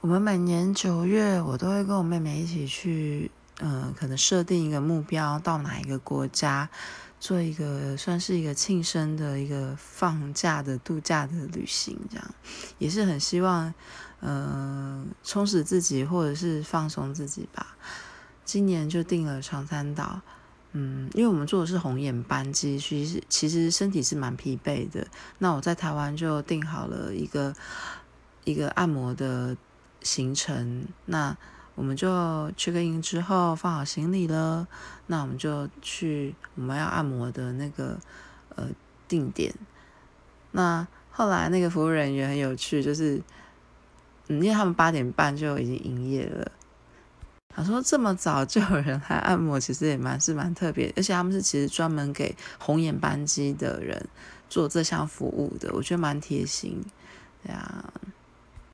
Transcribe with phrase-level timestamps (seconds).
[0.00, 6.70] 我们每年九月，我都会跟我妹妹一起去，嗯，可能设定一个目标，到哪一个国家，
[7.18, 12.34] 做一个算是一个庆生的一个放假的度假的旅行，这样
[12.78, 13.74] 也是很希望，
[14.20, 17.76] 嗯，充实自己或者是放松自己吧。
[18.44, 20.20] 今年就定了长滩岛，
[20.74, 25.04] 嗯，因为我们坐的是红眼班机，其实其实身体是蛮疲惫的。
[25.38, 27.52] 那我在台湾就订好了一个
[28.44, 29.56] 一个按摩的。
[30.02, 31.36] 行程，那
[31.74, 34.66] 我们就去个营之后放好行李了，
[35.06, 37.98] 那我们就去我们要按摩的那个
[38.56, 38.68] 呃
[39.06, 39.54] 定点。
[40.52, 43.22] 那后来那个服务人员很有趣，就是
[44.28, 46.50] 嗯，因为他们八点半就已经营业了，
[47.48, 54.08] 他说这么早就有人来按摩，其实也蛮是蛮特别，而且他们是其实专门给红眼班机的人
[54.48, 56.82] 做这项服务的，我觉得蛮贴心，
[57.44, 57.92] 对啊。